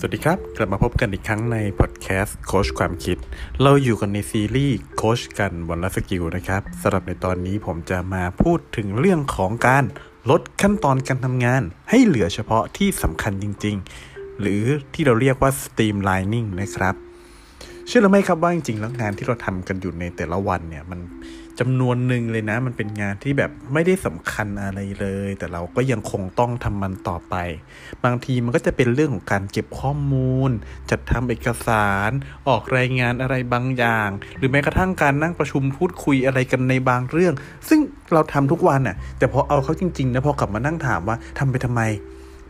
[0.00, 3.16] สวัสดีครับ กลับมาพบกันอีกครั้งในพอดแคสต์โค้ชความคิด
[3.62, 9.84] เราอยู่กันในซีรีส์โค้ชกันวันละสกิลนะครับสำหรับในตอนนี้ผมจะมาพูดถึงเรื่องของการ
[10.30, 13.76] ลดขั้นตอนการทำงาน ให้เหลือเฉพาะที่สำคัญจริง
[14.08, 14.64] ๆ หรือ
[14.94, 16.94] ที่เราเรียกว่า streamlining นะครับ
[17.90, 21.00] เชื่อหรือไม่ครับว่าจริงๆแล้วงานที่เราทำกันอยู่ในแต่ละวันเนี่ยมัน
[21.58, 27.34] จำนวนหนึ่งเลยนะ มันเป็นงานที่แบบไม่ได้สำคัญอะไรเลย แต่เราก็ยังคงต้องทำมันต่อไป
[28.04, 30.50] บางทีมันก็จะเป็นเรื่องของการเก็บข้อมูล
[30.90, 32.10] จัดทำเอกสาร
[32.48, 37.34] ออกรายงานอะไรบางอย่าง หรือแม้กระทั่งการนั่งประชุมพูดคุยอะไรกันในบางเรื่อง
[37.68, 37.80] ซึ่ง
[38.12, 41.82] เราทำทุกวันน่ะแต่พอเอาเขาจริงๆนะพอกลับมานั่งถามว่าทำไปทำไม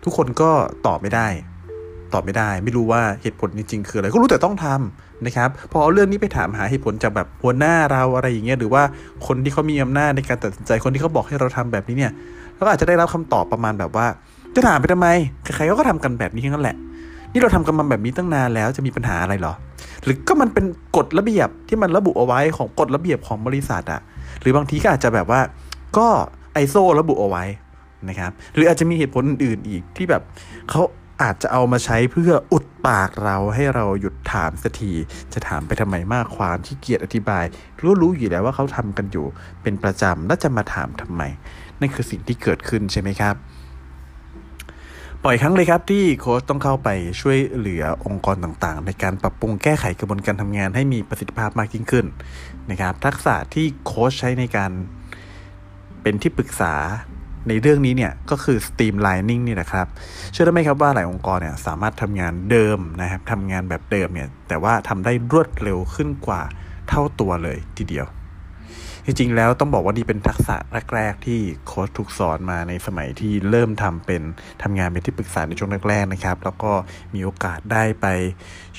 [0.04, 0.50] ทุกคนก็
[0.86, 1.28] ตอบไม่ได้
[2.12, 8.82] ตอบไม่ได้ ไม่รู้ว่าเหตุผลจริงๆคืออะไรก็รู้แต่ต้องทำ นะครับพอเอาเรื่องนี้ไปถามหาเหตุผลจากแบบหัวหน้าเราอะไรอย่างเงี้ยหรือว่า
[9.26, 12.12] คนที่เขามีอำนาจในการตัดสินใจคนที่เขาบอกให้เราทำแบบนี้เนี่ย
[12.54, 14.06] เราก็อาจจะได้รับคำตอบประมาณแบบว่า
[14.54, 15.08] จะถามไปทำไม
[15.44, 16.76] ใครๆก็ทำกันแบบนี้ทั้งนั้นแหละ
[17.32, 19.54] นี่เราทำกันมาแบบนี้ตั้งนานแล้วจะมีปัญหาอะไรหรอ
[20.04, 20.64] หรือก็มันเป็น
[20.96, 24.00] กฎระเบียบที่มันระบุเอาไว้ของกฎระเบียบของบริษัทอะ
[24.40, 25.40] หรือบางทีก็อาจจะแบบว่า
[25.98, 26.06] ก็
[26.54, 27.44] ไอโซระบุเอาไว้
[28.08, 30.22] นะครับหรืออาจจะมีเหตุผลอื่นๆอีกที่แบบ
[30.70, 30.82] เขา
[31.22, 34.92] อาจจะเอามาใช้เพื่ออุดปากเราให้เราหยุดถามสักที
[35.32, 37.44] จะถามไปทำไมมากความที่เกียจอธิบาย
[37.80, 39.26] รู้รู้อยู่แล้วว่าเขาทำกันอยู่
[39.62, 41.22] เป็นประจำแล้วจะมาถามทำไม
[41.80, 43.34] นั่นคือสิ่งที่เกิดขึ้นใช่ไหมครับ
[45.24, 46.88] ปล่อยครั้งเลยครับที่โค้ชต้องเข้าไป
[47.20, 52.06] ช่วยเหลือองค์กรต่างๆ ในการปรับปรุงแก้ไขกระบวนการทำงานให้มีประสิทธิภาพมากยิ่งขึ้น
[52.70, 54.70] นะครับ ทักษะที่โค้ชใช้ในการ
[56.02, 56.74] เป็นที่ปรึกษา
[57.48, 59.86] ในเรื่องนี้เนี่ยก็คือ streamlining นี่นะครับ
[60.32, 66.42] เชื่อได้ไหมครับว่าหลายองค์กรเนี่ยสามารถทำงานเดิมนะครับทำงานแบบเดิมเนี่ยแต่ว่าทำได้รวดเร็วขึ้นกว่า
[66.88, 68.08] เท่าตัวเลยทีเดียว
[69.10, 70.56] จริงๆแล้วต้องบอกว่านี่เป็นทักษะ
[70.94, 74.22] แรกๆที่โค้ชถูกสอนมาในสมัยที่เริ่มทำเป็น
[74.62, 76.72] ทำงานเป็นที่ปรึกษาในช่วงแรกๆนะครับ แล้วก็
[77.14, 78.06] มีโอกาสได้ไป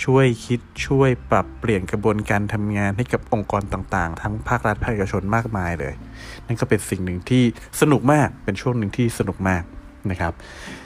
[0.04, 5.94] ช่วยคิดช่วยปรับเปลี่ยนกระบวนการทำงานให้กับองค์กรต่างๆ ทั้งภาครัฐภาคเอกชนมากมายเลย
[6.48, 7.44] นั่นก็เป็นสิ่งหนึ่งที่
[7.82, 9.64] สนุกมากเป็นช่วงหนึ่งที่สนุกมาก
[10.12, 10.34] นะครับ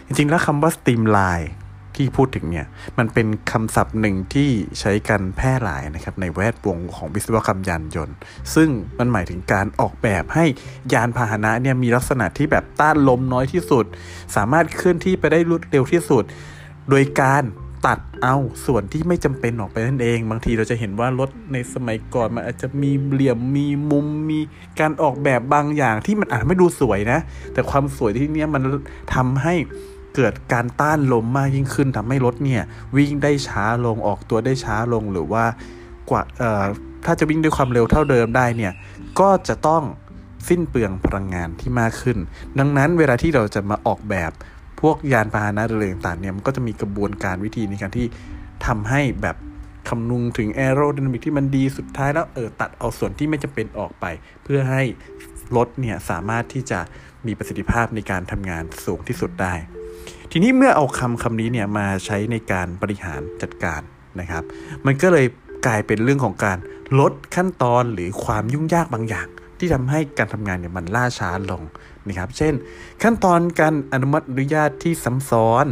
[0.06, 1.50] จริงๆแล้วคำว่า streamline
[1.96, 2.68] ที่พูดถึงเนี่ย
[2.98, 4.50] มันเป็นคำศัพท์หนึ่งที่
[4.80, 8.16] ใช้กันแพร่หลายนะครับ ในแวดวงของวิศวกรรมยานยนต์
[8.56, 10.46] ซึ่งมันหมายถึงการออกแบบให้
[10.94, 13.86] ยานพาหนะเนี่ยมีลักษณะที่แบบต้านลมน้อยที่สุด
[14.36, 16.24] สามารถเคลื่อนที่ไปได้รวดเร็วที่สุด
[16.90, 17.44] โดยการ
[17.86, 18.36] ตัดเอา
[18.66, 24.40] ส่วนที่ไม่จำเป็นออกไปนั่นเอง บางทีเราจะเห็นว่ารถในสมัยก่อนมันอาจจะมีเหลี่ยมมีมุมมี
[24.80, 27.20] การออกแบบบางอย่างที่มันอาจไม่ดูสวยนะ
[27.54, 28.64] แต่ความสวยที่เนี้ยมัน
[29.16, 29.56] ทำให้
[30.16, 32.64] เกิดการต้านลมมากยิ่งขึ้นทำให้รถเนี่ย
[32.96, 35.46] วิ่งได้ช้าลงออกตัวได้ช้าลงหรือว่า
[36.10, 36.66] กว่าเอ่อ
[37.06, 38.74] ถ้าจะวิ่งด้วยความเร็วเท่าเดิมได้เนี่ย
[39.20, 39.84] ก็จะต้อง
[40.50, 42.18] สิ้นเปลืองพลังงานที่มากขึ้น
[42.60, 44.32] ดังนั้นเวลาที่เราจะมาออกแบบ
[44.84, 48.08] พวกยานพาหนะหรือต่างๆเนี่ยมันก็จะมีกระบวนการวิธีในการที่
[48.66, 49.38] ทำให้แบบ
[49.90, 54.06] คำนึงถึงแอโร d y นามิกที่มันดีสุดท้ายแล้วเออตัดเอาส่วนที่ไม่จำเป็นออกไป
[54.44, 54.84] เพื่อให้
[55.56, 56.80] รถเนี่ยสามารถที่จะ
[57.26, 59.54] มีประสิทธิภาพในการทำงานสูงที่สุดได้
[60.32, 63.82] ทีนี้เมื่อเอาคำคำนี้เนี่ยมาใช้ในการบริหารจัดการ
[64.20, 64.44] นะครับ
[64.86, 65.26] มันก็เลย
[65.66, 66.58] กลายเป็นเรื่องของการ
[67.00, 69.28] ลดขั้นตอนหรือความยุ่งยากบางอย่าง
[69.64, 71.62] ที่ทำให้การทำงานเนี่ยมันล่าช้าลง
[72.08, 72.54] นะครับ เช่น
[73.04, 75.68] ขั้นตอนการอนุมัติอนุญาตที่ซ้ำซ้อน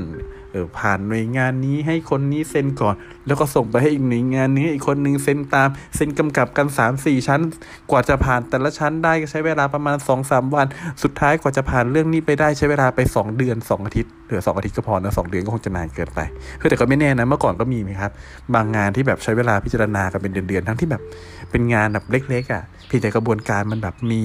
[0.52, 2.96] เออผ่านหน่วยงานนี้ให้คนนี้เซ็นก่อน
[3.28, 7.42] แล้วก็ส่งไปให้อีกหน่วยงานนี้อีกคนนึงเซ็นตามเซ็นกำกับกัน 3 4 ชั้น
[7.92, 10.68] กว่าจะผ่านแต่ละชั้นได้ก็ใช้เวลาประมาณ 2-3 วัน
[11.04, 16.20] สุดท้ายกว่าจะผ่านเรื่องนี้ไปได้ใช้เวลาไป 2 เดือน 2 อาทิตย์เหลือ 2 อาทิตย์ก็พอนะสเดือนก็คงจะนานเกินไป
[16.60, 18.12] คือแต่ก็ไม่แน่นะเมื่อก่อนก็มีไหมครับ
[18.54, 21.02] บางงานที่แบบใช้เวลาพิจารณากันเป็นเดือนๆทั้งที่แบบ
[21.52, 24.22] เป็นงานแบบเล็กๆอะเพียงแต่กระบวนการมันแบบมี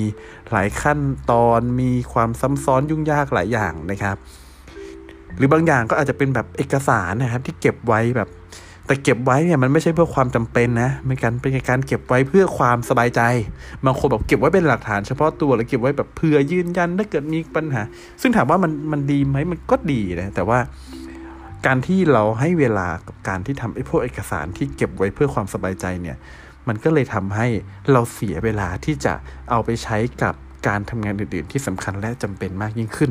[0.50, 0.98] หลายขั้น
[1.30, 4.16] ตอนมีความซ้ำซ้อนยุ่งยากหลายอย่างนะครับ
[5.36, 8.28] หรือบางอย่างก็อาจจะเป็นแบบเอกสารนะครับที่เก็บไว้แบบ
[8.86, 13.20] แต่เก็บไว้เนี่ยมันไม่ใช่เพื่อความจำเป็นนะเป็นการเป็นการเก็บไว้เพื่อความสบายใจ
[13.84, 17.82] บางคนแบบเก็บไว้เป็นหลักฐานเฉพาะตัวหรือเก็บไว้แบบเพื่อยืนยันถ้าเกิดมีปัญหา
[18.20, 20.58] ซึ่งถามว่ามันมันดีไหมมันก็ดีนะแต่ว่า
[21.66, 26.16] การที่เราให้เวลากับการที่ทำไอ้พวกเอกสารที่เก็บไว้เพื่อความสบายใจเนี่ย
[26.68, 27.46] มันก็เลยทำให้
[27.92, 29.14] เราเสียเวลาที่จะ
[29.50, 30.34] เอาไปใช้กับ
[30.68, 33.10] การทำงานอื่นๆ ที่สำคัญและจำเป็นมากยิ่งขึ้น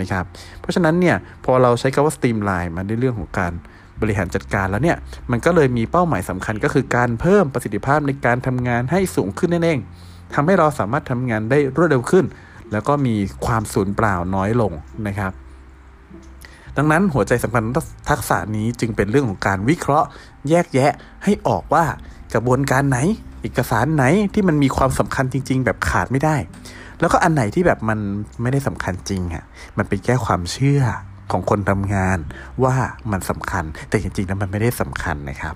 [0.00, 0.24] นะครับ
[0.60, 3.52] เพราะฉะนั้นเนี่ยพอเราใช้คำว่า streamline มาในเรื่องของการ
[4.00, 4.96] บริหารจัดการแล้วเนี่ย
[5.30, 9.78] มันก็เลยมีเป้าหมายสำคัญก็คือการเพิ่มประสิทธิภาพในการทำงานให้สูงขึ้นนั่นเอง
[10.34, 12.24] ทำให้เราสามารถทำงานได้รวดเร็วขึ้น
[12.72, 13.14] แล้วก็มี
[13.46, 14.72] ความสูญเปล่าน้อยลง
[15.06, 15.32] นะครับ
[16.76, 17.64] ดังนั้นหัวใจสำคัญ
[18.10, 20.08] ทักษะนี้จึงเป็นเรื่องของการวิเคราะห์
[20.48, 20.92] แยกแยะ
[21.24, 21.84] ให้ออกว่า
[22.34, 22.98] กระบวนการไหน
[23.42, 24.04] เอกสารไหน
[24.34, 26.36] ที่มันมีความสำคัญจริง ๆ แบบขาดไม่ได้
[27.02, 27.98] แล้วก็อันไหนที่แบบมัน
[28.42, 29.44] ไม่ได้สำคัญจริงอะ
[29.78, 30.82] มันเป็นแค่ความเชื่อ
[31.32, 32.18] ของคนทำงาน
[32.64, 32.74] ว่า
[33.12, 35.54] มันสำคัญ แต่จริงๆแล้วมันไม่ได้สำคัญนะครับ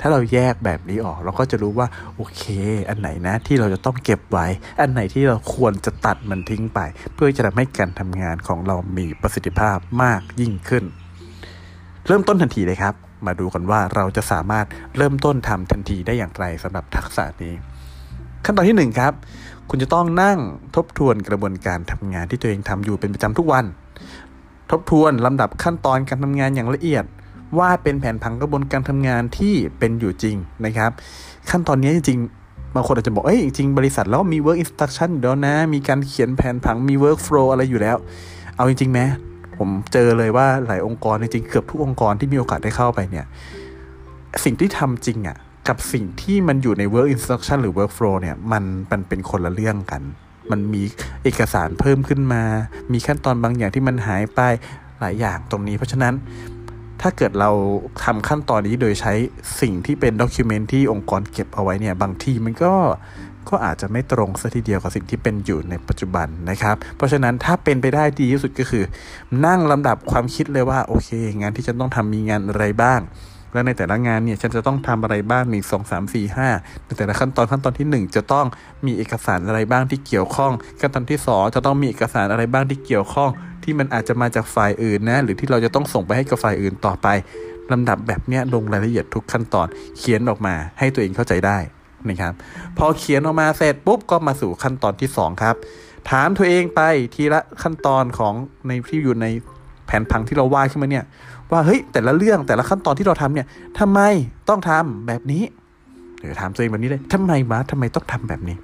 [0.00, 1.86] ถ้าเราแยกแบบนี้ออก เราก็จะรู้ว่า
[2.16, 2.42] โอเค
[2.88, 4.46] อันไหนนะที่เราจะต้องเก็บไว้
[4.80, 6.80] อันไหนที่เราควรจะตัดมันทิ้งไป
[7.14, 10.84] เพื่อจะทำให้การทำงานของเรามีประสิทธิภาพมากยิ่งขึ้น
[12.06, 12.94] เริ่มต้นทันทีเลยครับ
[13.26, 14.66] มาดูกันว่าเราจะสามารถ
[14.96, 17.54] เริ่มต้นทำทันทีได้อย่างไรสำหรับทักษะนี้
[18.44, 19.12] ขั้นตอนที่1ครับ
[19.70, 20.38] คุณจะต้องนั่ง
[20.76, 23.64] ทบทวนกระบวนการทำงานที่ตัวเองทำอยู่เป็นประจำทุกวัน
[24.70, 27.04] ทบทวนลำดับขั้นตอนการทำงานอย่างละเอียด
[27.58, 30.90] ว่าเป็นแผนผังกระบวนการทำงานที่เป็นอยู่จริงนะครับ
[31.50, 37.96] ขั้นตอนนี้จริงๆบางคนอาจจะบอก เอ้ย จริงบริษัทแล้วมี work instruction อยู่แล้วนะ มีการเขียนแผนผัง มี work flow อะไรอยู่แล้ว
[38.56, 39.00] เอาจริงๆไหม
[39.56, 43.26] ผมเจอเลยว่าหลายองค์กรจริงๆเกือบทุกองค์กรที่มีโอกาสได้เข้าไปเนี่ย
[44.44, 45.36] สิ่งที่ทำจริงอะ่ะ
[45.68, 50.02] กับสิ่งที่มันอยู่ใน work instruction หรือ work flow เนี่ยมันมันเป็นคนละเรื่องกัน
[50.50, 50.82] มันมี
[51.22, 52.42] เอกสารเพิ่มขึ้นมา
[52.92, 54.40] มีขั้นตอนบางอย่างที่มันหายไป
[55.00, 56.14] หลายอย่างตรงนี้ เพราะฉะนั้น
[57.00, 57.50] ถ้าเกิดเรา
[58.04, 59.12] ทำขั้นตอนนี้โดยใช้
[59.60, 62.74] สิ่งที่เป็นด็อกิเมนที่องค์กรเก็บเอาไว้เนี่ย บางทีมันก็
[63.48, 68.84] ก็อาจจะไม่ตรงซะทีเดียวกับสิ่งที่เป็นอยู่ในปัจจุบันนะครับ เพราะฉะนั้นถ้าเป็นไปได้ดีที่สุดก็คือ
[69.46, 71.10] นั่งลำดับความคิดเลยว่าโอเค
[71.40, 73.00] งานที่ฉันต้องทำมีงานอะไรบ้าง
[73.52, 76.48] และในแต่ละงานเนี่ยฉันจะต้องทำอะไรบ้างหนึ่งสองสามสี่ห้า
[76.86, 78.46] ในแต่ละขั้นตอนขั้นตอนที่ 1 จะต้อง
[78.86, 83.30] มีเอกสารอะไรบ้างที่เกี่ยวข้อง ขั้นตอนที่ 2 จะต้องมีเอกสารอะไรบ้างที่เกี่ยวข้อง
[83.64, 87.08] ที่มันอาจจะมาจากฝ่ายอื่นนะหรือที่เราจะต้องส่งไปให้กับฝ่ายอื่นต่อไป
[87.72, 89.66] ลำดับแบบนี้ลงรายละเอียดทุกขั้นตอน
[89.98, 91.58] เขียนออกมาให้ตัวเองเข้าใจได้
[92.08, 92.32] นะครับ
[92.78, 95.56] พอเขียนออกมาเสร็จปุ๊บก็มาสู่ขั้นตอนที่ 2 ครับ
[96.10, 96.80] ถามตัวเองไป
[97.14, 98.34] ทีละขั้นตอนของ
[98.66, 99.26] ในที่อยู่ใน
[99.86, 101.04] แผนผังที่เราวาดขึ้นมาเนี่ย
[101.52, 103.46] ว่าเฮ้ยแต่ละเรื่องแต่ละขั้นตอนที่เราทำเนี่ย
[103.78, 104.00] ทำไม
[104.48, 105.42] ต้องทำแบบนี้
[106.20, 108.56] เดี๋ยวถามตัวเองแบบนี้เลยทำไมมาทำไมต้องทำแบบนี้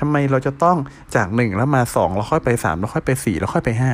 [0.00, 0.76] ทำไมเราจะต้อง
[1.14, 3.90] จากหนึ่งแล้วมาสองแล้วค่อยไปสามแล้วค่อยไปสี่แล้วค่อยไปห้า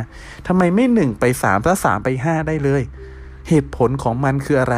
[0.46, 2.82] ทำไมไม่หนึ่งไปสามแล้วสามไปห้าได้เลย
[3.48, 4.76] เหตุผลของมันคืออะไร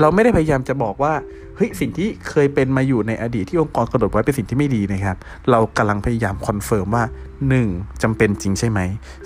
[0.00, 1.14] เราไม่ได้พยายามจะบอกว่า
[1.56, 5.16] เฮ้ยสิ่งที่เคยเป็นมาอยู่ในอดีตที่องค์กรกำหนดไว้เป็นสิ่งที่ไม่ดีนะครับ
[5.50, 7.04] เรากำลังพยายาม confirm ว่า
[7.52, 8.02] 1.
[8.02, 8.80] จำเป็นจริงใช่ไหม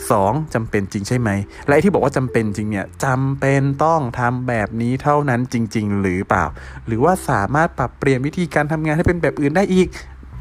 [0.05, 0.55] 2.
[0.55, 1.31] จำเป็นจริงใช่ไหม
[1.67, 6.45] และที่บอกว่าจำเป็นจริงเนี่ยจำเป็นต้องทำแบบนี้เท่านั้นจริง ๆ หรือเปล่า
[6.87, 9.89] หรือว่าสามารถปรับเปลี่ยนวิธีการทำงานให้เป็นแบบอื่นได้อีก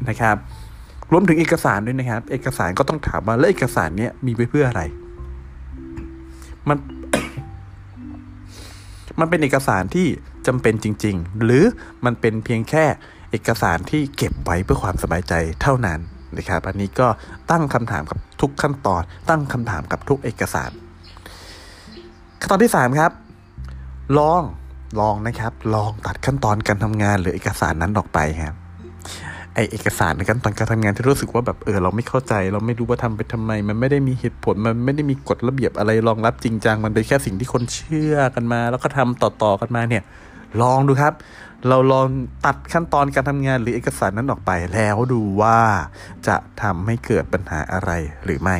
[0.08, 0.36] นะครับ
[1.12, 4.82] รวมถึงเอกสารด้วยนะครับ เอกสารก็ต้องถามว่าแล้วเอกสารเนี้ยมีไว้เพื่ออะไร
[6.68, 6.78] มัน
[9.20, 10.06] มันเป็นเอกสารที่
[10.48, 11.64] จำเป็นจริง ๆ หรือ
[12.04, 12.84] มันเป็นเพียงแค่
[13.30, 16.00] เอกสารที่เก็บไว้เพื่อความสบายใจเท่านั้น
[16.36, 17.08] นะครับ อันนี้ก็
[17.50, 20.70] ตั้งคำถามกับทุกขั้นตอน ตั้งคำถามกับทุกเอกสาร
[22.40, 23.12] ขั้นตอนที่ 3 ครับ
[24.18, 24.42] ลอง
[25.00, 28.54] ลองนะครับ ลองตัดขั้นตอนการทำงานหรือเอกสารนั้นออกไปครับ
[29.54, 40.02] ไอเอกสารในขั้นตอนการทำงานที่รู้สึกว่าแบบเออเราไม่เข้าใจ เราไม่รู้ว่าทำไปทำไม มันไม่ได้มีเหตุผล มันไม่ได้มีกฎระเบียบอะไรรองรับจริงจัง มันเป็นแค่สิ่งที่คนเชื่อกันมา แล้วก็ทำต่อๆกันมาเนี่ย
[40.62, 41.12] ลองดูครับ
[41.68, 42.06] เราลอง
[42.46, 45.58] ตัดขั้นตอนการทำงานหรือเอกสารนั้นออกไป แล้วดูว่า
[46.26, 47.90] จะทำให้เกิดปัญหาอะไร
[48.24, 48.56] หรือไม่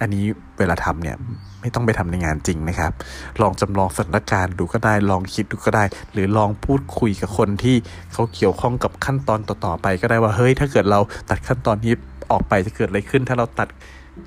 [0.00, 0.24] อันนี้
[0.58, 1.16] เวลาทำเนี่ย
[1.60, 2.92] ไม่ต้องไปทำในงานจริงนะครับ
[3.40, 7.76] ลองจำลองสถานการณ์ดูก็ได้ ลองคิดดูก็ได้ หรือลองพูดคุยกับคนที่
[8.12, 11.00] เขาเกี่ยวข้องกับขั้นตอนต่อๆไป ก็ได้ว่าเฮ้ยถ้าเกิดเรา
[11.30, 11.92] ตัดขั้นตอนนี้
[12.30, 13.68] ออกไปจะเกิดอะไรขึ้น ถ้าเราตัด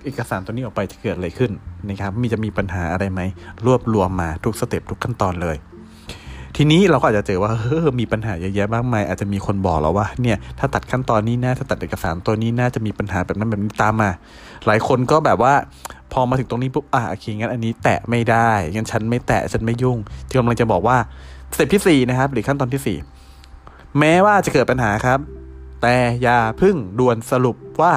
[0.03, 1.51] เอกสารตัวนี้ออกไปจะเกิดอะไรขึ้น
[1.87, 3.21] นะครับ มีจะมีปัญหาอะไรไหม
[3.65, 5.55] รวบรวมมาทุก step ทุกขั้นตอนเลย
[6.61, 14.09] ทีนี้เราก็อาจจะเจอว่าเฮ้อมีปัญหาเยอะแยะมากมายอาจจะมีคนบอกเราว่าเนี่ยถ้าตัดขั้นตอนนี้นะถ้าตัดเอกสารตัวนี้น่าจะมีปัญหาแบบนั้นแบบนี้ตามมา
[14.65, 15.53] หลายคนก็แบบว่า
[16.11, 19.97] พอมาถึงตรงนี้ปุ๊บอะโอเคงั้นอันนี้แตะไม่ได้งั้นฉันไม่แตะฉันไม่ยุ่ง
[20.27, 20.97] ที่กำลังจะบอกว่า
[21.55, 22.97] step ที่ 4 นะครับ หรือขั้นตอนที่
[23.45, 25.19] 4 แม้ว่าจะเกิดปัญหาครับ
[25.81, 27.93] แต่อย่าพึ่งด่วนสรุปว่า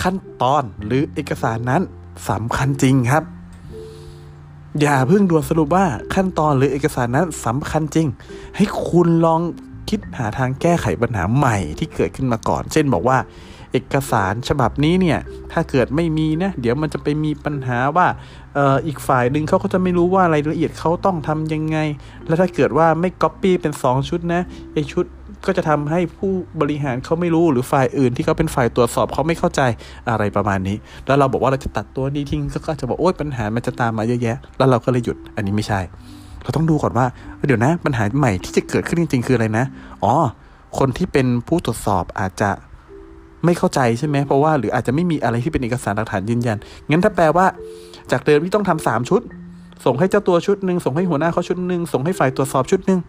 [0.00, 1.82] ขั้นตอนหรือเอกสารนั้น
[2.30, 3.24] สำคัญจริงครับ
[4.80, 8.06] อย่าเพิ่งด่วนสรุปว่าขั้นตอนหรือเอกสารนั้นสำคัญจริง
[8.56, 9.40] ให้คุณลอง
[9.90, 13.18] คิดหาทางแก้ไขปัญหาใหม่ที่เกิดขึ้นมาก่อน เช่นบอกว่า
[13.72, 15.18] เอกสารฉบับนี้เนี่ย
[15.52, 18.06] ถ้าเกิดไม่มีนะเดี๋ยวมันจะไปมีปัญหาว่า
[18.56, 21.78] อออีกฝ่ายหนึ่งเขาก็จะไม่รู้ว่ารายละเอียดเขาต้องทำยังไง
[22.26, 24.40] แล้วถ้าเกิดว่าไม่ก๊อปปี้เป็น 2 ชุดนะ
[24.72, 25.04] ไอชุด
[25.46, 29.60] ก็จะทำให้ผู้บริหารเขาไม่รู้หรือฝ่ายอื่นที่เขาเป็นฝ่ายตรวจสอบเขาไม่เข้าใจ
[30.10, 30.76] อะไรประมาณนี้
[31.06, 35.80] แล้วเราบอกว่าเราจะตัดตัวนี้ทิ้งก็จะบอกโอ๊ยปัญหามันจะตามมาเยอะแยะ แล้วเราก็เลยหยุดอันนี้ไม่ใช่
[36.42, 37.06] เราต้องดูก่อนว่า
[37.46, 39.64] เดี๋ยวนะปัญหาใหม่ที่จะเกิดขึ้นจริง ๆ คืออะไรนะ
[40.04, 40.12] อ๋อ
[40.78, 42.50] คนที่เป็นผู้ตรวจสอบอาจจะ
[43.44, 46.56] ไม่เข้าใจใช่ไหมเพราะว่าหรืออาจจะไม่มีอะไรที่เป็นเอกสารหลักฐานยืนยัน
[46.90, 47.46] งั้นถ้าแปลว่า
[48.10, 49.22] จากเดิมที่ต้องทำสามชุด
[49.84, 53.00] ส่งให้เจ้าตัวชุดหนึ่งส่งให้หัวหน้าเขาชุดหนึ่งส่งให้ฝ่ายตรวจสอบชุดหนึ่ง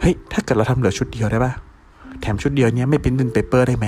[0.00, 1.67] เฮ้ยถ้าเกิดเราทำเหลือชุดเดียวได้ปะ
[2.20, 3.86] แถมชุดเดียวนี้ไม่เป็นเป็น paper ได้ไหม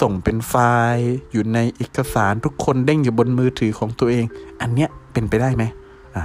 [0.00, 0.54] ส่งเป็นไฟ
[0.92, 4.24] ล์อยู่ในเอกสารทุกคนเด้งอยู่บนมือถือของตัวเอง
[4.60, 5.64] อันเนี้ยเป็นไปได้ไหม
[6.16, 6.24] อ่า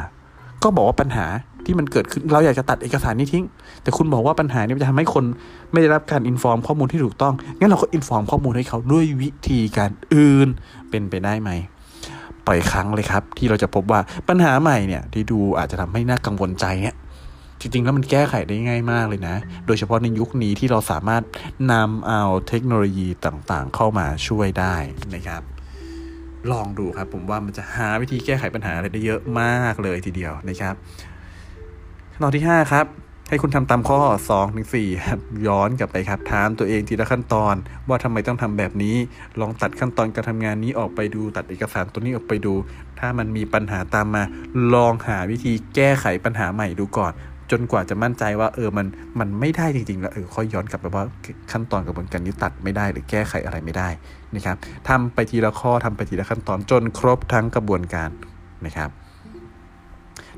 [0.64, 1.26] ก็บอกว่าปัญหา
[1.66, 3.46] ที่มันเกิดขึ้นเราอยากจะตัดเอกสารนี้ทิ้ง
[3.84, 5.24] แต่คุณบอกว่าปัญหานี้จะทำให้คน
[5.72, 10.48] ไม่ได้รับการ inform ข้อมูลที่ถูกต้องงั้นเราก็ inform ข้อมูลให้เขาด้วยวิธีการอื่น
[10.90, 11.50] เป็นไปได้ไหม
[12.48, 16.96] บ่อยครั้งเลยครับ ที่เราจะพบว่าปัญหาใหม่เนี่ยที่ดูอาจจะทำให้น่ากังวลใจเนี่ย
[17.62, 21.24] จริงๆ แล้วมันแก้ไขได้ง่ายมากเลยนะ โดยเฉพาะในยุคนี้ที่เราสามารถ
[21.72, 24.76] นำเอาเทคโนโลยีต่างๆ เข้ามาช่วยได้
[25.16, 25.42] นะครับ
[26.52, 30.76] ลองดูครับผมว่ามันจะหาวิธีแก้ไขปัญหาอะไรได้เยอะมากเลยทีเดียวนะครับ
[32.14, 32.88] ขั้นตอนที่ 5 ครับ
[33.30, 34.00] ให้คุณทำตามข้อ
[34.32, 37.56] 2ถึง4ครับย้อนกลับไปครับถามตัวเองทีละขั้นตอน
[37.88, 38.96] ว่าทำไมต้องทำแบบนี้
[39.40, 42.54] ลองตัดขั้นตอนการทำงานนี้ออกไปดู ตัดเอกสารตัวนี้ออกไปดู
[43.00, 44.24] ถ้ามันมีปัญหาตามมา
[44.74, 47.14] ลองหาวิธีแก้ไขปัญหาใหม่ดูก่อน
[47.52, 48.88] จนกว่าจะมั่นใจว่าเออมัน
[49.20, 51.04] มันไม่ได้จริง ๆ แล้วเออค่อยย้อนกลับไปว่า
[51.52, 53.90] ขั้นตอนกระบวนการนี้ตัดไม่ได้หรือแก้ไขอะไรไม่ได้
[54.36, 54.58] นะครับ
[54.90, 58.10] ทำไปทีละข้อทำไปทีละขั้นตอนจนครบทั้งกระบวนการ
[58.66, 58.90] นะครับ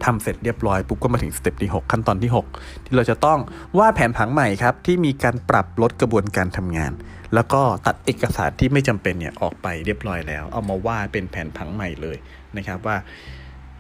[0.06, 3.40] ทำเสร็จเรียบร้อยปุ๊บก็มาถึงสเต็ปที่ 6 ขั้นตอนที่ 6 ที่เราจะต้อง
[3.78, 6.92] วาดแผนผังใหม่ครับ ที่มีการปรับลดกระบวนการทำงาน
[7.34, 12.18] แล้วก็ตัดเอกสารที่ไม่จำเป็นเนี่ยออกไปเรียบร้อยแล้ว เอามาวาดเป็นแผนผังใหม่เลย
[12.58, 12.98] นะครับว่า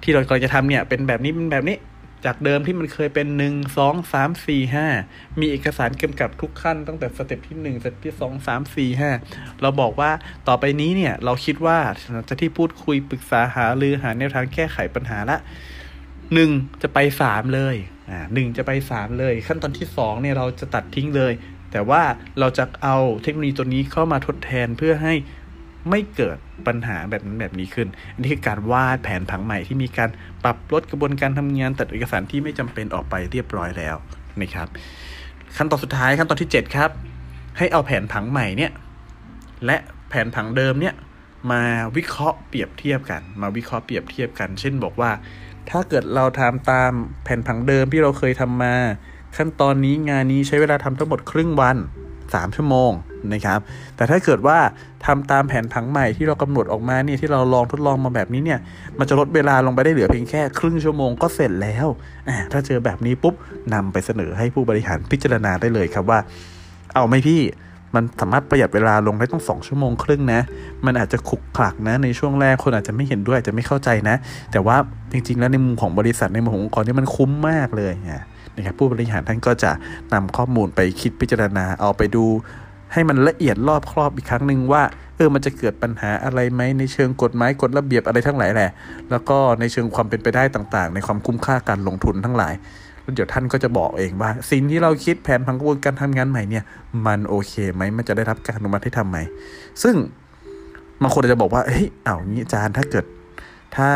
[0.03, 1.75] ที่เรากำลังจะทำเนี่ยเป็นแบบนี้เป็นแบบนี้
[2.25, 10.11] จากเดิมที่มันเคยเป็น1 2 3 4 5มีเอกสารกำกับทุกขั้นตั้งแต่ step ที่1 step ที่2 3 4 5เราบอกว่า
[10.47, 11.79] ต่อไปนี้เนี่ย เราคิดว่า
[12.27, 15.37] จะที่พูดคุยปรึกษาหารือหาแนวทางแก้ไขปัญหาแล้ว
[16.33, 16.51] หนึ่ง
[16.81, 17.75] จะไปสามเลย
[18.09, 21.33] อ่าหนึ่งจะไปสามเลย ขั้นตอนที่สองเนี่ยเราจะตัดทิ้งเลย
[21.71, 22.01] แต่ว่า
[22.39, 25.13] เราจะเอาเทคโนโลยีตัวนี้เข้ามาทดแทนเพื่อให้
[25.89, 26.37] ไม่เกิด
[26.67, 30.09] ปัญหาแบบนั้นแบบนี้ขึ้น อันนี้คือการวาดแผนผังใหม่ที่มีการ
[30.43, 33.95] ปรับลดกระบวนการทำงานตัดเอกสารที่ไม่จำเป็นออกไปเรียบร้อยแล้ว
[34.41, 34.67] นะครับ
[35.57, 36.89] ขั้นตอนสุดท้ายขั้นตอนที่ 7 ครับ
[37.57, 38.71] ให้เอาแผนผังใหม่เนี่ย
[39.65, 39.77] และ
[40.09, 40.95] แผนผังเดิมเนี่ย
[41.51, 41.63] มา
[41.95, 45.11] วิเคราะห์เปรียบเทียบกัน มาวิเคราะห์เปรียบเทียบกัน เช่นบอกว่า
[45.69, 46.91] ถ้าเกิดเราทำตาม
[47.23, 48.75] แผนผังเดิมที่เราเคยทำมา
[49.37, 51.77] ขั้นตอนนี้งานนี้ใช้เวลาทำทั้งหมดครึ่งวัน
[52.35, 52.91] 3 ชั่วโมง
[53.33, 53.59] นะครับ
[53.95, 54.57] แต่ถ้าเกิดว่า
[55.05, 58.59] ทำตามแผนผังใหม่ที่เรากำหนดออกมาเนี่ยที่เราลองทดลองมาแบบนี้เนี่ย
[58.99, 61.87] มันจะลดเวลาลงไปได้เหลือเพียงแค่ครึ่งชั่วโมงก็เสร็จแล้ว
[62.51, 63.35] ถ้าเจอแบบนี้ปุ๊บ
[63.73, 66.19] นำไปเสนอให้ผู้บริหารพิจารณาได้เลยครับว่า
[66.93, 67.41] เอาไหมพี่
[67.95, 70.41] มันสามารถประหยัดเวลาลงได้ต้องสองชั่วโมงครึ่งนะ
[70.85, 74.15] มันอาจจะขุกขลักนะ ในช่วงแรกคนอาจจะไม่เห็นด้วยอาจจะไม่เข้าใจนะ
[74.51, 74.77] แต่ว่า
[75.11, 78.23] จริงๆ แล้วในมุมของบริษัทในมุมขององค์กรนี่มันคุ้มมากเลยนะ
[78.65, 79.71] ครับผู้บริหารท่านก็จะ
[80.13, 82.25] นำข้อมูลไปคิดพิจารณาเอาไปดู
[82.93, 84.83] ให้มันละเอียดรอบครอบอีกครั้งหนึ่งว่า
[85.15, 88.71] เออมันจะเกิดปัญหาอะไรไหมในเชิงกฎหมายกฎระเบียบอะไรทั้งหลายแหละ
[89.11, 92.53] แล้วก็ในเชิงความเป็นไปได้ต่างๆ ในความคุ้มค่าการลงทุนทั้งหลาย
[93.01, 96.63] แล้วเดี๋ยวท่านก็จะบอกเองว่า สิ่งที่เราคิดแผนพังกระบวนการทำงานใหม่เนี่ย
[97.05, 99.17] มันโอเคไหมมันจะได้รับการอนุมัติให้ทำไหม
[99.83, 99.95] ซึ่ง
[101.01, 103.05] บางคนจะบอกว่าเฮ้ยเอางี้อาจารย์ถ้าเกิด
[103.77, 103.89] ถ้า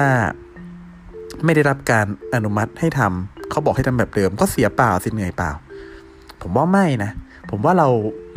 [1.45, 5.51] ไม่ได้รับการอนุมัติให้ทำ เขาบอกให้ทำแบบเดิมก็เสียเปล่าสิเหนื่อยเปล่า
[6.41, 7.11] ผมว่าไม่นะ
[7.49, 7.89] ผมว่าเรา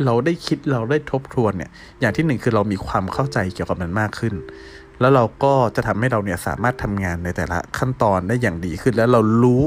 [0.05, 4.33] เราได้คิดเราได้ทบทวนเนี่ย อย่างที่หนึ่งคือเรามีความเข้าใจเกี่ยวกับมันมากขึ้น
[4.99, 9.61] แล้วเราก็จะทำให้เราเนี่ยสามารถทำงานในแต่ละขั้นตอนได้อย่างดีขึ้น แล้วเรารู้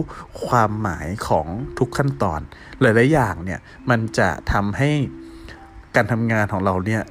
[0.46, 1.46] ความหมายของ
[1.78, 2.40] ทุกขั้นตอน
[2.80, 3.60] หลายๆอย่างเนี่ย
[3.90, 4.90] มันจะทำให้
[5.96, 7.02] การทำงานของเราเนี่ย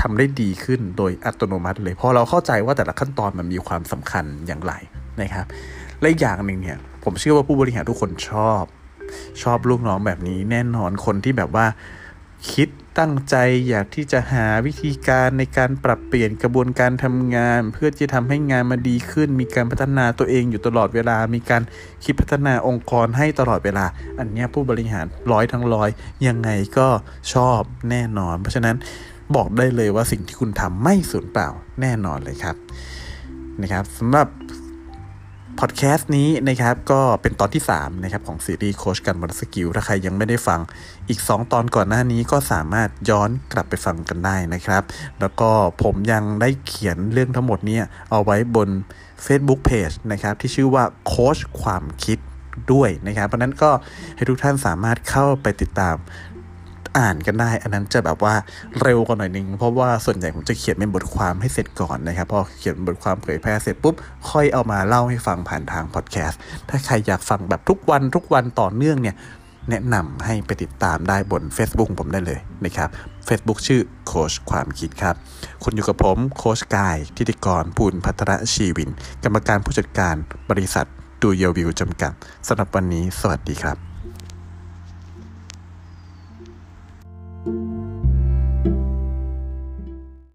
[0.00, 4.72] ทำได้ดีขึ้นโดยอัตโนมัติเลยเพราะเราเข้าใจว่าแต่ละขั้นตอนมันมีความสำคัญอย่างไร
[5.20, 5.46] นะครับ
[6.00, 8.64] และอย่างหนึ่งเนี่ย ผมเชื่อว่าผู้บริหารทุกคนชอบ
[9.42, 11.66] ชอบลูกน้องแบบนี้แน่นอนคนที่แบบว่า
[12.52, 13.36] คิดตั้งใจ
[13.68, 21.62] อยากที่จะหาวิธีการในการปรับเปลี่ยนกระบวนการทำงาน เพื่อที่จะทำให้งานมาดีขึ้น มีการพัฒนาตัวเองอยู่ตลอดเวลา มีการ
[22.04, 23.86] คิดพัฒนาองค์กรให้ตลอดเวลา
[24.18, 25.90] อันนี้ผู้บริหารร้อยทั้งร้อย
[26.26, 26.88] ยังไงก็
[27.34, 28.76] ชอบแน่นอน เพราะฉะนั้น
[29.36, 31.48] บอกได้เลยว่าสิ่งที่คุณทำไม่สูญเปล่า
[31.80, 32.56] แน่นอนเลยครับ
[33.62, 34.28] นะครับสำหรับ
[35.58, 40.60] พอดแคสต์นี้นะครับก็เป็นตอนที่ 3 นะครับ ของซีรีส์โคชกันบนสกิล ถ้าใครยังไม่ได้ฟัง
[41.08, 44.82] อีก 2 ตอนก่อนหน้านี้ก็สามารถย้อนกลับไปฟังกันได้นะครับ
[45.20, 45.50] แล้วก็
[45.82, 47.78] ผมยังได้เขียนเรื่องทั้งหมดนี้
[48.10, 48.68] เอาไว้บน
[49.26, 52.18] Facebook Page นะครับ ที่ชื่อว่าโคชความคิด
[52.72, 53.70] ด้วยนะครับ เพราะนั้นก็
[54.16, 55.96] ให้ทุกท่านสามารถเข้าไปติดตาม
[56.98, 58.34] อ่านกันได้ อันนั้นจะแบบว่า
[58.82, 63.94] เร็วกว่าหน่อยนึง เพราะว่าส่วนใหญ่ผมจะเขียนเป็นบทความให้เสร็จก่อนนะครับ พอเขียนบทความเผยแพร่เสร็จปุ๊บ
[64.30, 69.16] ค่อยเอามาเล่าให้ฟังผ่านทางพอดแคสต์ ถ้าใครอยากฟังแบบทุกวันทุกวันต่อเนื่องเนี่ย
[69.70, 72.88] แนะนำให้ไปติดตามได้บน Facebook ผมได้เลยนะครับ
[73.28, 75.14] Facebook ชื่อโคชความคิดครับ
[75.62, 78.90] คุณอยู่กับผมโคชกายทิติกรปูนพัทรชีวิน
[79.24, 80.14] กรรมการผู้จัดการ
[80.50, 80.86] บริษัท
[81.22, 82.12] ดูเยวิวจำกัด
[82.46, 83.89] สำหรับวันนี้ สวัสดีครับ